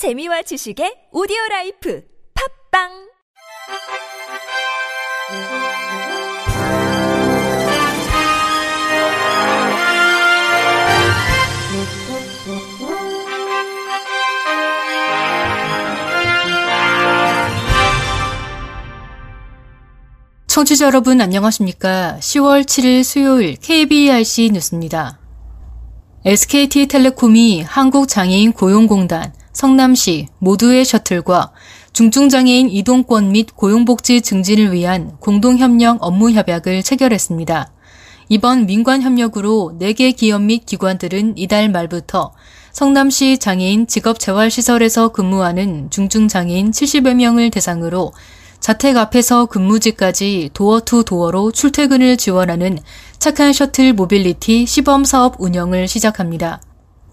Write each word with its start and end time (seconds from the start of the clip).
재미와 0.00 0.40
지식의 0.40 1.12
오디오 1.12 1.36
라이프 1.50 2.02
팝빵 2.72 2.88
청취자 20.46 20.86
여러분 20.86 21.20
안녕하십니까? 21.20 22.16
10월 22.20 22.62
7일 22.62 23.04
수요일 23.04 23.56
KBRC 23.56 24.52
뉴스입니다. 24.54 25.18
SK텔레콤이 26.24 27.60
한국장애인 27.64 28.54
고용공단, 28.54 29.34
성남시 29.52 30.28
모두의 30.38 30.84
셔틀과 30.84 31.52
중증장애인 31.92 32.70
이동권 32.70 33.32
및 33.32 33.54
고용복지 33.56 34.20
증진을 34.20 34.72
위한 34.72 35.16
공동협력 35.18 35.98
업무 36.00 36.30
협약을 36.30 36.82
체결했습니다. 36.82 37.72
이번 38.28 38.66
민관협력으로 38.66 39.76
4개 39.80 40.14
기업 40.14 40.42
및 40.42 40.64
기관들은 40.64 41.36
이달 41.36 41.68
말부터 41.68 42.32
성남시 42.72 43.38
장애인 43.38 43.88
직업재활시설에서 43.88 45.08
근무하는 45.08 45.90
중증장애인 45.90 46.70
70여 46.70 47.14
명을 47.14 47.50
대상으로 47.50 48.12
자택 48.60 48.96
앞에서 48.96 49.46
근무지까지 49.46 50.50
도어 50.54 50.80
투 50.80 51.02
도어로 51.02 51.50
출퇴근을 51.50 52.16
지원하는 52.16 52.78
착한 53.18 53.52
셔틀 53.52 53.94
모빌리티 53.94 54.66
시범 54.66 55.04
사업 55.04 55.40
운영을 55.40 55.88
시작합니다. 55.88 56.60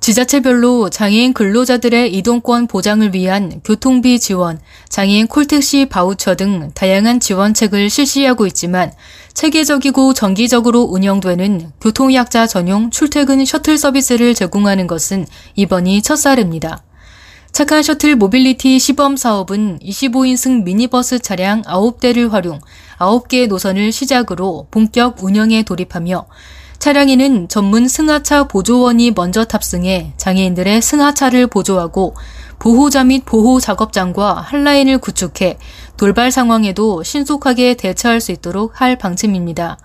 지자체별로 0.08 0.90
장애인 0.90 1.34
근로자들의 1.34 2.14
이동권 2.14 2.68
보장을 2.68 3.14
위한 3.14 3.60
교통비 3.66 4.22
지원, 4.22 4.58
장애인 4.88 5.28
콜택시 5.28 5.88
바우처 5.88 6.36
등 6.36 6.72
다양한 6.74 7.20
지원책을 7.20 7.90
실시하고 7.90 8.48
있지만 8.48 8.94
체계적이고 9.34 10.14
정기적으로 10.14 10.84
운영되는 10.84 11.72
교통약자 11.82 12.48
전용 12.48 12.90
출퇴근 12.90 13.44
셔틀 13.44 13.78
서비스를 13.78 14.34
제공하는 14.34 14.88
것은 14.88 15.26
이번이 15.56 16.02
첫 16.04 16.16
사례입니다. 16.16 16.86
착한 17.52 17.84
셔틀 17.84 18.16
모빌리티 18.16 18.80
시범 18.80 19.18
사업은 19.18 19.80
25인승 19.80 20.64
미니버스 20.64 21.20
차량 21.20 21.64
9대를 21.64 22.30
활용 22.30 22.62
9개 22.98 23.48
노선을 23.48 23.92
시작으로 23.92 24.68
본격 24.72 25.22
운영에 25.22 25.64
돌입하며 25.64 26.28
차량에는 26.88 27.50
전문 27.50 27.90
승하차 27.90 28.46
보조원이 28.46 29.12
먼저 29.12 29.44
탑승해 29.44 30.14
장애인들의 30.16 30.82
승하차를 30.82 31.48
보조하고 31.48 32.16
보호자 32.60 33.04
및 33.04 33.26
보호 33.26 33.60
작업장과 33.60 34.36
한라인을 34.36 35.00
구축해 35.00 35.58
돌발 35.98 36.32
상황에도 36.32 37.04
신속하게 37.04 37.74
대처할 37.74 38.22
수 38.22 38.32
있도록 38.32 38.80
할 38.80 38.98
방침입니다. 38.98 39.78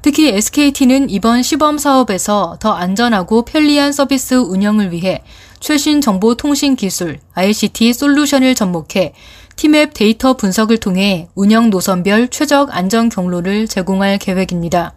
특히 0.00 0.28
SKT는 0.28 1.10
이번 1.10 1.42
시범 1.42 1.76
사업에서 1.76 2.56
더 2.58 2.72
안전하고 2.72 3.44
편리한 3.44 3.92
서비스 3.92 4.32
운영을 4.32 4.92
위해 4.92 5.22
최신 5.60 6.00
정보 6.00 6.36
통신 6.36 6.74
기술 6.74 7.18
ICT 7.34 7.92
솔루션을 7.92 8.54
접목해 8.54 9.12
티맵 9.56 9.92
데이터 9.92 10.32
분석을 10.38 10.78
통해 10.78 11.28
운영 11.34 11.68
노선별 11.68 12.28
최적 12.28 12.74
안전 12.74 13.10
경로를 13.10 13.68
제공할 13.68 14.16
계획입니다. 14.16 14.94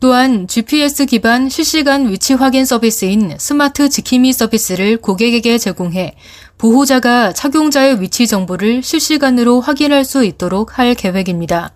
또한 0.00 0.46
GPS 0.46 1.06
기반 1.06 1.48
실시간 1.48 2.08
위치 2.08 2.32
확인 2.32 2.64
서비스인 2.64 3.34
스마트 3.38 3.88
지킴이 3.88 4.32
서비스를 4.32 4.98
고객에게 4.98 5.58
제공해 5.58 6.14
보호자가 6.56 7.32
착용자의 7.32 8.00
위치 8.00 8.28
정보를 8.28 8.82
실시간으로 8.84 9.60
확인할 9.60 10.04
수 10.04 10.24
있도록 10.24 10.78
할 10.78 10.94
계획입니다. 10.94 11.72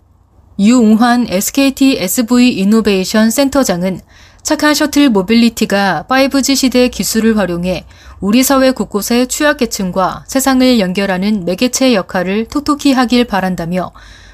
유웅환 0.57 1.25
SKT 1.27 1.97
SV 1.99 2.49
이노베이션 2.59 3.29
센터장은 3.29 3.99
착한 4.41 4.73
셔틀 4.73 5.09
모빌리티가 5.09 6.05
5G 6.09 6.55
시대 6.55 6.87
기술을 6.87 7.37
활용해 7.37 7.85
우리 8.21 8.43
사회 8.43 8.71
곳곳의 8.71 9.27
취약계층과 9.27 10.25
세상을 10.27 10.79
연결하는 10.79 11.43
매개체 11.43 11.93
역할을 11.93 12.45
톡톡히 12.45 12.93
하길 12.93 13.25
바란다며 13.25 13.91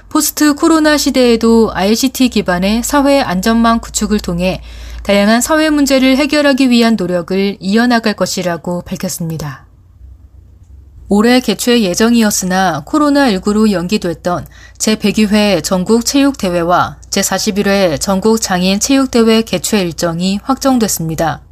포스트 0.09 0.56
코로나 0.56 0.97
시대에도 0.97 1.72
ICT 1.72 2.30
기반의 2.30 2.81
사회 2.84 3.22
안전망 3.22 3.80
구축을 3.80 4.20
통해 4.20 4.62
다양한 5.03 5.40
사회 5.40 5.70
문제를 5.70 6.18
해결하기 6.18 6.72
위한 6.72 6.96
노력을 6.96 7.58
이어나갈 7.59 8.16
것이라고 8.16 8.81
밝혔습니다. 8.81 9.68
올해 11.09 11.40
개최 11.40 11.81
예정이었으나 11.81 12.84
코로나19로 12.86 13.72
연기됐던 13.72 14.47
제102회 14.80 15.64
전국체육대회와 15.64 16.97
제41회 17.09 18.02
전국장애인 18.02 18.80
체육대회 18.80 19.44
개최 19.44 19.81
일정이 19.81 20.40
확정됐습니다. 20.41 21.44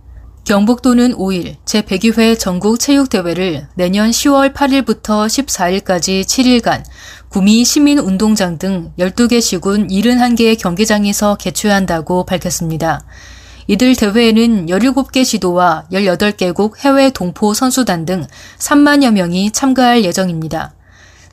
경북도는 0.47 1.17
5일 1.17 1.57
제102회 1.65 2.39
전국체육대회를 2.39 3.67
내년 3.75 4.11
10월 4.11 4.53
8일부터 4.53 5.27
14일까지 5.27 6.21
7일간 6.21 6.83
구미 7.29 7.65
시민운동장 7.65 8.57
등 8.57 8.93
12개 8.97 9.41
시군 9.41 9.89
71개의 9.89 10.57
경기장에서 10.57 11.35
개최한다고 11.35 12.25
밝혔습니다. 12.25 13.01
이들 13.67 13.95
대회에는 13.95 14.67
17개 14.67 15.25
시도와 15.25 15.85
18개국 15.91 16.77
해외 16.79 17.09
동포 17.09 17.53
선수단 17.53 18.05
등 18.05 18.25
3만여 18.59 19.11
명이 19.11 19.51
참가할 19.51 20.05
예정입니다. 20.05 20.73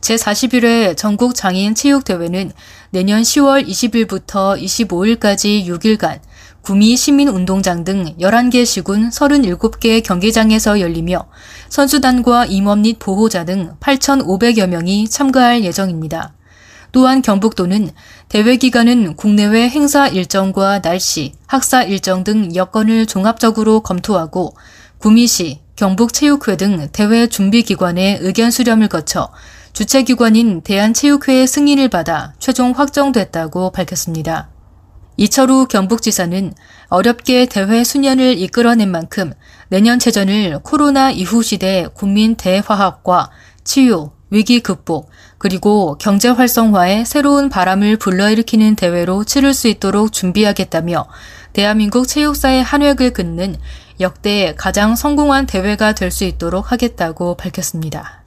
제41회 0.00 0.96
전국 0.96 1.36
장애인 1.36 1.76
체육대회는 1.76 2.50
내년 2.90 3.22
10월 3.22 3.66
20일부터 3.66 4.60
25일까지 4.60 5.64
6일간 5.66 6.18
구미 6.64 6.96
시민운동장 6.96 7.84
등 7.84 8.16
11개 8.18 8.64
시군 8.64 9.10
37개 9.10 10.02
경기장에서 10.02 10.80
열리며 10.80 11.26
선수단과 11.68 12.46
임원 12.46 12.80
및 12.80 12.98
보호자 12.98 13.44
등 13.44 13.74
8,500여 13.80 14.66
명이 14.68 15.10
참가할 15.10 15.62
예정입니다. 15.62 16.32
또한 16.90 17.20
경북도는 17.20 17.90
대회 18.30 18.56
기간은 18.56 19.16
국내외 19.16 19.68
행사 19.68 20.08
일정과 20.08 20.80
날씨, 20.80 21.34
학사 21.46 21.82
일정 21.82 22.24
등 22.24 22.54
여건을 22.54 23.04
종합적으로 23.04 23.80
검토하고 23.80 24.56
구미시, 24.96 25.60
경북체육회 25.76 26.56
등 26.56 26.88
대회 26.92 27.26
준비기관의 27.26 28.20
의견 28.22 28.50
수렴을 28.50 28.88
거쳐 28.88 29.28
주최기관인 29.74 30.62
대한체육회의 30.62 31.46
승인을 31.46 31.90
받아 31.90 32.32
최종 32.38 32.70
확정됐다고 32.70 33.72
밝혔습니다. 33.72 34.53
이철우 35.16 35.66
경북지사는 35.68 36.54
어렵게 36.88 37.46
대회 37.46 37.84
수년을 37.84 38.38
이끌어낸 38.38 38.90
만큼 38.90 39.32
내년 39.68 39.98
체전을 39.98 40.60
코로나 40.62 41.10
이후 41.10 41.42
시대 41.42 41.86
국민 41.94 42.34
대화합과 42.34 43.30
치유, 43.62 44.10
위기 44.30 44.60
극복, 44.60 45.10
그리고 45.38 45.96
경제 45.98 46.28
활성화에 46.28 47.04
새로운 47.04 47.48
바람을 47.48 47.96
불러일으키는 47.98 48.74
대회로 48.76 49.24
치를 49.24 49.54
수 49.54 49.68
있도록 49.68 50.12
준비하겠다며 50.12 51.06
대한민국 51.52 52.08
체육사의 52.08 52.62
한 52.64 52.82
획을 52.82 53.12
긋는 53.12 53.56
역대 54.00 54.54
가장 54.56 54.96
성공한 54.96 55.46
대회가 55.46 55.92
될 55.92 56.10
수 56.10 56.24
있도록 56.24 56.72
하겠다고 56.72 57.36
밝혔습니다. 57.36 58.23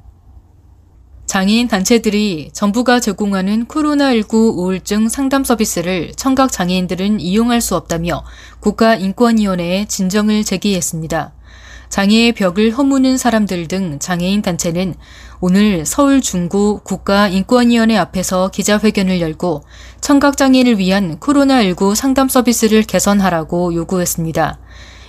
장애인 1.28 1.68
단체들이 1.68 2.52
정부가 2.54 3.02
제공하는 3.02 3.66
코로나19 3.66 4.58
우울증 4.58 5.10
상담 5.10 5.44
서비스를 5.44 6.14
청각 6.16 6.54
장애인들은 6.54 7.20
이용할 7.20 7.60
수 7.60 7.76
없다며 7.76 8.24
국가인권위원회에 8.62 9.86
진정을 9.86 10.46
제기했습니다. 10.46 11.34
장애의 11.90 12.32
벽을 12.32 12.72
허무는 12.72 13.18
사람들 13.18 13.68
등 13.68 14.00
장애인 14.00 14.42
단체는 14.42 14.96
오늘 15.42 15.86
서울 15.86 16.22
중구 16.22 16.82
국가인권위원회 16.86 17.98
앞에서 17.98 18.50
기자회견을 18.50 19.20
열고 19.20 19.64
청각장애인을 20.00 20.80
위한 20.80 21.20
코로나19 21.20 21.94
상담 21.96 22.30
서비스를 22.30 22.84
개선하라고 22.84 23.74
요구했습니다. 23.74 24.60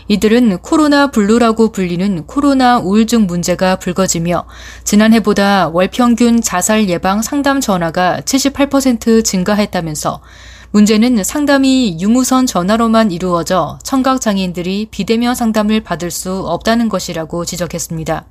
이들은 0.08 0.58
코로나 0.58 1.10
블루라고 1.10 1.70
불리는 1.70 2.26
코로나 2.26 2.78
우울증 2.78 3.26
문제가 3.26 3.76
불거지며 3.76 4.46
지난해보다 4.84 5.69
월 5.69 5.88
평균 5.88 6.40
자살 6.40 6.88
예방 6.88 7.20
상담 7.20 7.60
전화가 7.60 8.22
78% 8.25 9.22
증가했다면서 9.22 10.22
문제는 10.70 11.25
상담이 11.25 11.99
유무선 12.00 12.46
전화로만 12.46 13.10
이루어져 13.10 13.78
청각장애인들이 13.82 14.88
비대면 14.90 15.34
상담을 15.34 15.82
받을 15.82 16.11
수 16.11 16.40
없다는 16.46 16.88
것이라고 16.88 17.44
지적했습니다. 17.44 18.26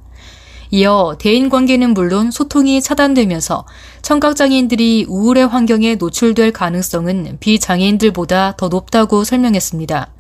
이어 0.72 1.16
대인 1.18 1.50
관계는 1.50 1.94
물론 1.94 2.30
소통이 2.30 2.82
차단되면서 2.82 3.66
청각장애인들이 4.02 5.06
우울의 5.08 5.48
환경에 5.48 5.96
노출될 5.96 6.52
가능성은 6.52 7.38
비장애인들보다 7.40 8.56
더 8.58 8.68
높다고 8.68 9.24
설명했습니다. 9.24 10.12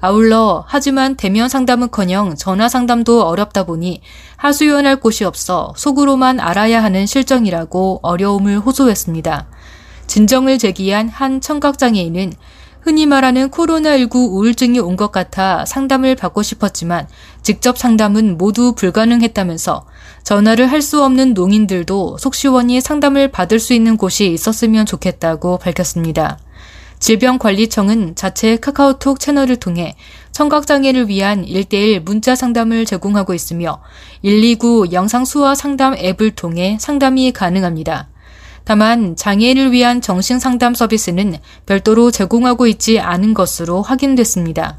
아울러 0.00 0.64
하지만 0.66 1.14
대면 1.14 1.48
상담은커녕 1.48 2.34
전화 2.36 2.68
상담도 2.68 3.22
어렵다 3.22 3.64
보니 3.64 4.00
하수연할 4.36 4.96
곳이 4.96 5.24
없어 5.24 5.74
속으로만 5.76 6.40
알아야 6.40 6.82
하는 6.82 7.04
실정이라고 7.06 8.00
어려움을 8.02 8.58
호소했습니다. 8.60 9.46
진정을 10.06 10.58
제기한 10.58 11.08
한 11.08 11.40
청각장애인은 11.40 12.32
흔히 12.82 13.04
말하는 13.04 13.50
코로나19 13.50 14.14
우울증이 14.14 14.78
온 14.80 14.96
것 14.96 15.12
같아 15.12 15.66
상담을 15.66 16.16
받고 16.16 16.42
싶었지만 16.42 17.06
직접 17.42 17.76
상담은 17.76 18.38
모두 18.38 18.72
불가능했다면서 18.74 19.84
전화를 20.24 20.70
할 20.70 20.80
수 20.80 21.04
없는 21.04 21.34
농인들도 21.34 22.16
속시원히 22.18 22.80
상담을 22.80 23.28
받을 23.28 23.60
수 23.60 23.74
있는 23.74 23.98
곳이 23.98 24.32
있었으면 24.32 24.86
좋겠다고 24.86 25.58
밝혔습니다. 25.58 26.38
질병관리청은 27.00 28.14
자체 28.14 28.56
카카오톡 28.56 29.18
채널을 29.18 29.56
통해 29.56 29.96
청각장애를 30.32 31.08
위한 31.08 31.44
1대1 31.44 32.04
문자 32.04 32.34
상담을 32.36 32.84
제공하고 32.84 33.32
있으며 33.34 33.80
129 34.22 34.92
영상수화 34.92 35.54
상담 35.54 35.96
앱을 35.96 36.32
통해 36.32 36.76
상담이 36.78 37.32
가능합니다. 37.32 38.10
다만 38.64 39.16
장애인을 39.16 39.72
위한 39.72 40.02
정신 40.02 40.38
상담 40.38 40.74
서비스는 40.74 41.38
별도로 41.64 42.10
제공하고 42.10 42.66
있지 42.66 43.00
않은 43.00 43.32
것으로 43.32 43.80
확인됐습니다. 43.82 44.78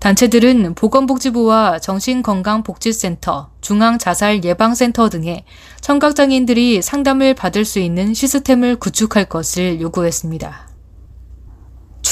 단체들은 0.00 0.74
보건복지부와 0.74 1.78
정신건강복지센터, 1.78 3.50
중앙자살예방센터 3.60 5.08
등의 5.08 5.44
청각장애인들이 5.80 6.82
상담을 6.82 7.34
받을 7.34 7.64
수 7.64 7.78
있는 7.78 8.12
시스템을 8.12 8.76
구축할 8.76 9.26
것을 9.26 9.80
요구했습니다. 9.80 10.71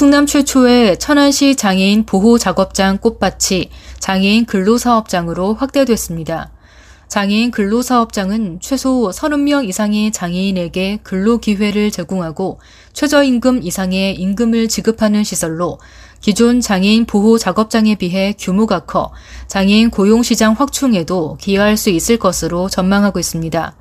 충남 0.01 0.25
최초의 0.25 0.99
천안시 0.99 1.57
장애인 1.57 2.07
보호 2.07 2.39
작업장 2.39 2.97
꽃밭이 2.97 3.69
장애인 3.99 4.47
근로사업장으로 4.47 5.53
확대됐습니다. 5.53 6.53
장애인 7.09 7.51
근로사업장은 7.51 8.61
최소 8.63 9.11
30명 9.13 9.69
이상의 9.69 10.11
장애인에게 10.11 11.01
근로기회를 11.03 11.91
제공하고 11.91 12.61
최저임금 12.95 13.63
이상의 13.63 14.15
임금을 14.15 14.69
지급하는 14.69 15.23
시설로 15.23 15.79
기존 16.23 16.63
장애인 16.63 17.05
보호 17.05 17.37
작업장에 17.37 17.97
비해 17.97 18.35
규모가 18.39 18.87
커 18.87 19.13
장애인 19.49 19.91
고용시장 19.91 20.55
확충에도 20.55 21.37
기여할 21.39 21.77
수 21.77 21.91
있을 21.91 22.17
것으로 22.17 22.71
전망하고 22.71 23.19
있습니다. 23.19 23.77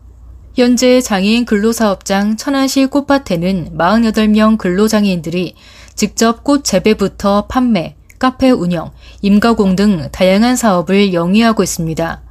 현재 0.56 1.00
장애인 1.00 1.46
근로사업장 1.46 2.36
천안시 2.36 2.88
꽃밭에는 2.88 3.78
48명 3.78 4.58
근로장애인들이 4.58 5.56
직접 6.00 6.46
꽃 6.46 6.64
재배부터 6.64 7.48
판매, 7.48 7.98
카페 8.20 8.52
운영, 8.52 8.92
임가공 9.22 9.76
등 9.76 10.08
다양한 10.14 10.56
사업을 10.56 11.14
영위하고 11.14 11.62
있습니다. 11.62 12.22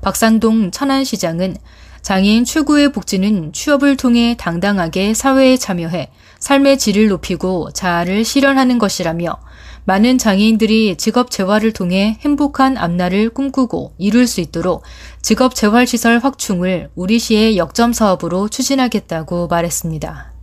박상동 0.00 0.70
천안시장은 0.70 1.58
장애인 2.00 2.46
최고의 2.46 2.90
복지는 2.90 3.52
취업을 3.52 3.98
통해 3.98 4.34
당당하게 4.38 5.12
사회에 5.12 5.58
참여해 5.58 6.10
삶의 6.38 6.78
질을 6.78 7.08
높이고 7.08 7.70
자아를 7.74 8.24
실현하는 8.24 8.78
것이라며 8.78 9.36
많은 9.84 10.16
장애인들이 10.16 10.96
직업 10.96 11.30
재활을 11.30 11.74
통해 11.74 12.16
행복한 12.22 12.78
앞날을 12.78 13.28
꿈꾸고 13.28 13.92
이룰 13.98 14.26
수 14.26 14.40
있도록 14.40 14.84
직업 15.20 15.54
재활 15.54 15.86
시설 15.86 16.18
확충을 16.18 16.88
우리 16.94 17.18
시의 17.18 17.58
역점 17.58 17.92
사업으로 17.92 18.48
추진하겠다고 18.48 19.48
말했습니다. 19.48 20.37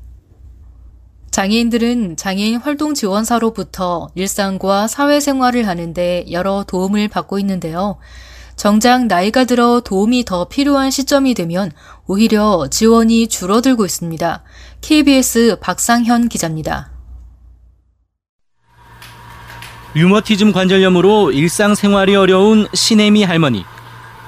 장애인들은 1.39 2.15
장애인 2.15 2.61
활동 2.61 2.93
지원사로부터 2.93 4.07
일상과 4.15 4.87
사회생활을 4.87 5.67
하는데 5.67 6.23
여러 6.31 6.63
도움을 6.65 7.09
받고 7.09 7.39
있는데요. 7.39 7.97
정작 8.55 9.07
나이가 9.07 9.43
들어 9.43 9.81
도움이 9.81 10.23
더 10.23 10.47
필요한 10.47 10.91
시점이 10.91 11.33
되면 11.33 11.73
오히려 12.07 12.69
지원이 12.71 13.27
줄어들고 13.27 13.83
있습니다. 13.83 14.43
KBS 14.79 15.57
박상현 15.59 16.29
기자입니다. 16.29 16.91
류머티즘 19.93 20.53
관절염으로 20.53 21.33
일상생활이 21.33 22.15
어려운 22.15 22.65
시네미 22.73 23.23
할머니. 23.23 23.65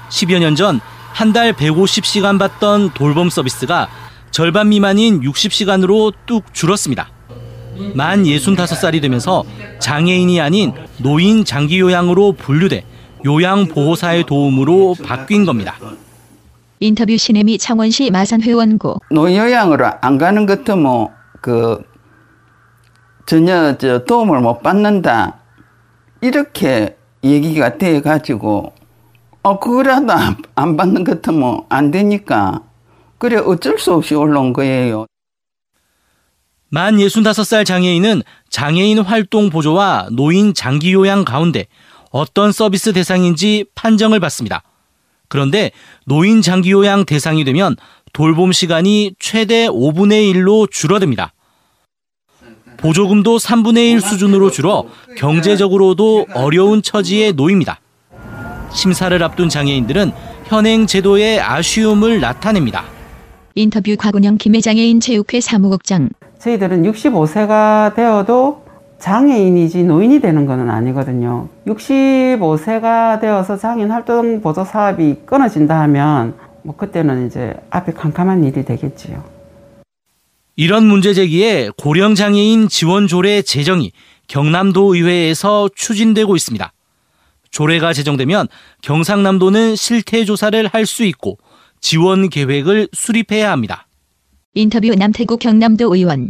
10여 0.09 0.39
년 0.39 0.55
전 0.57 0.81
한 1.17 1.33
달 1.33 1.53
150시간 1.53 2.37
받던 2.37 2.91
돌봄 2.93 3.29
서비스가 3.29 3.87
절반 4.37 4.69
미만인 4.69 5.21
60시간으로 5.21 6.13
뚝 6.27 6.53
줄었습니다. 6.53 7.09
만 7.95 8.23
65살이 8.23 9.01
되면서 9.01 9.43
장애인이 9.79 10.39
아닌 10.39 10.73
노인 10.99 11.43
장기 11.43 11.79
요양으로 11.79 12.33
분류돼 12.33 12.83
요양보호사의 13.25 14.27
도움으로 14.27 14.93
바뀐 15.03 15.43
겁니다. 15.43 15.73
인터뷰 16.79 17.17
시내미 17.17 17.57
창원시 17.57 18.11
마산회원고 18.11 19.01
노요양으로 19.09 19.93
안 20.01 20.19
가는 20.19 20.45
것도 20.45 20.75
뭐그 20.75 21.81
전혀 23.25 23.75
저 23.79 24.05
도움을 24.05 24.41
못 24.41 24.61
받는다 24.61 25.39
이렇게 26.21 26.95
얘기가 27.23 27.79
돼 27.79 28.01
가지고 28.01 28.73
어 29.41 29.59
그거라도 29.59 30.13
안 30.53 30.77
받는 30.77 31.05
것도 31.05 31.31
뭐안 31.31 31.89
되니까 31.89 32.66
그래 33.17 33.37
어쩔 33.37 33.79
수 33.79 33.93
없이 33.93 34.15
올라온 34.15 34.53
거예요. 34.53 35.05
만 36.69 36.97
65살 36.97 37.65
장애인은 37.65 38.23
장애인 38.49 38.99
활동 38.99 39.49
보조와 39.49 40.07
노인 40.11 40.53
장기 40.53 40.93
요양 40.93 41.23
가운데 41.23 41.65
어떤 42.11 42.51
서비스 42.51 42.93
대상인지 42.93 43.65
판정을 43.73 44.19
받습니다. 44.19 44.63
그런데 45.29 45.71
노인 46.05 46.41
장기 46.41 46.71
요양 46.71 47.05
대상이 47.05 47.43
되면 47.43 47.75
돌봄 48.13 48.51
시간이 48.51 49.15
최대 49.19 49.67
5분의 49.67 50.33
1로 50.33 50.69
줄어듭니다. 50.69 51.33
보조금도 52.77 53.37
3분의 53.37 53.91
1 53.93 54.01
수준으로 54.01 54.51
줄어 54.51 54.85
경제적으로도 55.17 56.27
어려운 56.33 56.81
처지에 56.81 57.31
놓입니다. 57.31 57.79
심사를 58.71 59.21
앞둔 59.23 59.49
장애인들은 59.49 60.11
현행 60.45 60.85
제도의 60.85 61.41
아쉬움을 61.41 62.19
나타냅니다. 62.19 62.96
인터뷰 63.57 63.95
곽은영 63.97 64.37
김해장애인 64.37 64.99
체육회 64.99 65.41
사무국장. 65.41 66.09
저희들은 66.39 66.83
65세가 66.83 67.95
되어도 67.95 68.63
장애인이지 68.99 69.83
노인이 69.83 70.19
되는 70.21 70.45
것은 70.45 70.69
아니거든요. 70.69 71.49
65세가 71.67 73.19
되어서 73.19 73.57
장애인 73.57 73.91
활동 73.91 74.41
보조 74.41 74.63
사업이 74.63 75.17
끊어진다 75.25 75.79
하면 75.81 76.35
뭐 76.63 76.75
그때는 76.75 77.27
이제 77.27 77.53
앞에 77.69 77.93
캄캄한 77.93 78.43
일이 78.43 78.63
되겠지요. 78.63 79.23
이런 80.55 80.85
문제 80.85 81.13
제기에 81.13 81.69
고령 81.77 82.15
장애인 82.15 82.67
지원 82.67 83.07
조례 83.07 83.41
제정이 83.41 83.91
경남도 84.27 84.95
의회에서 84.95 85.69
추진되고 85.75 86.35
있습니다. 86.35 86.73
조례가 87.51 87.93
제정되면 87.93 88.47
경상남도는 88.81 89.75
실태 89.75 90.25
조사를 90.25 90.67
할 90.67 90.85
수 90.85 91.03
있고 91.05 91.37
지원 91.79 92.29
계획을 92.29 92.89
수립해야 92.93 93.51
합니다. 93.51 93.87
인터뷰 94.53 94.93
남태국 94.95 95.39
경남도 95.39 95.95
의원. 95.95 96.29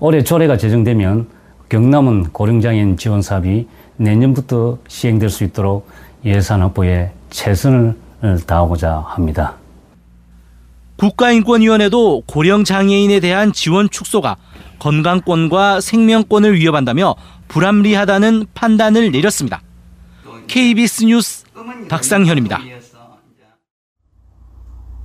올해 0.00 0.22
조례가 0.22 0.56
제정되면 0.56 1.28
경남은 1.68 2.32
고령장애인 2.32 2.96
지원 2.96 3.22
사업이 3.22 3.66
내년부터 3.96 4.78
시행될 4.88 5.30
수 5.30 5.44
있도록 5.44 5.88
예산 6.24 6.62
확보에 6.62 7.12
최선을 7.30 7.94
다하고자 8.46 9.04
합니다. 9.06 9.56
국가인권위원회도 10.96 12.22
고령장애인에 12.26 13.20
대한 13.20 13.52
지원 13.52 13.90
축소가 13.90 14.36
건강권과 14.78 15.80
생명권을 15.80 16.54
위협한다며 16.54 17.16
불합리하다는 17.48 18.46
판단을 18.54 19.10
내렸습니다. 19.10 19.62
KBS 20.46 21.04
뉴스 21.04 21.44
박상현입니다. 21.88 22.60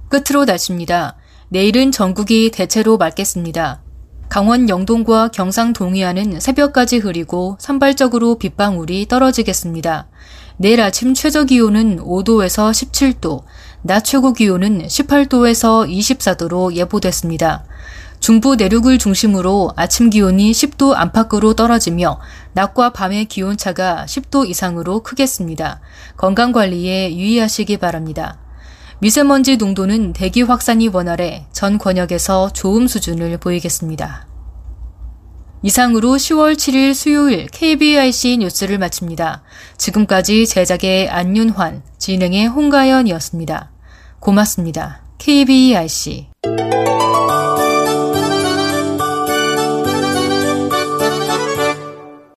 끝으로 0.09 0.45
날씨입니다. 0.45 1.15
내일은 1.49 1.91
전국이 1.91 2.51
대체로 2.51 2.97
맑겠습니다. 2.97 3.81
강원 4.27 4.69
영동과 4.69 5.29
경상 5.29 5.73
동해안은 5.73 6.39
새벽까지 6.39 6.97
흐리고 6.97 7.57
산발적으로 7.59 8.37
빗방울이 8.37 9.07
떨어지겠습니다. 9.07 10.07
내일 10.57 10.81
아침 10.81 11.13
최저 11.13 11.45
기온은 11.45 11.97
5도에서 11.97 12.71
17도, 12.71 13.43
낮 13.81 14.03
최고 14.03 14.33
기온은 14.33 14.85
18도에서 14.85 15.89
24도로 15.89 16.75
예보됐습니다. 16.75 17.63
중부 18.19 18.55
내륙을 18.57 18.97
중심으로 18.97 19.71
아침 19.75 20.09
기온이 20.09 20.51
10도 20.51 20.93
안팎으로 20.93 21.53
떨어지며 21.53 22.19
낮과 22.53 22.91
밤의 22.91 23.25
기온차가 23.25 24.05
10도 24.07 24.47
이상으로 24.47 25.01
크겠습니다. 25.01 25.79
건강관리에 26.17 27.15
유의하시기 27.15 27.77
바랍니다. 27.77 28.37
미세먼지 29.01 29.55
농도는 29.55 30.11
대기 30.11 30.41
확산이 30.41 30.89
원활해 30.89 31.45
전 31.53 31.77
권역에서 31.77 32.51
좋음 32.51 32.87
수준을 32.87 33.37
보이겠습니다. 33.37 34.27
이상으로 35.61 36.09
10월 36.11 36.55
7일 36.55 36.93
수요일 36.93 37.47
KBIC 37.47 38.37
뉴스를 38.37 38.77
마칩니다. 38.77 39.43
지금까지 39.77 40.47
제작의 40.47 41.09
안윤환, 41.09 41.81
진행의 41.97 42.47
홍가연이었습니다. 42.47 43.71
고맙습니다. 44.19 45.01
KBIC 45.17 46.27